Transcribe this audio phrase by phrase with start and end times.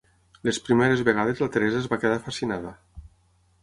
[0.47, 2.77] Les primeres vegades la Teresa es va quedar fascinada.